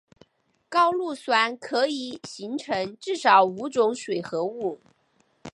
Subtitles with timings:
[0.67, 4.81] 高氯酸可以形成至少五种水合物。